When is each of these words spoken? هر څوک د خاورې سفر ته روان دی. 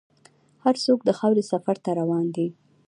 هر 0.63 0.75
څوک 0.85 0.99
د 1.03 1.09
خاورې 1.19 1.43
سفر 1.51 1.75
ته 1.83 1.89
روان 1.99 2.25
دی. 2.35 2.47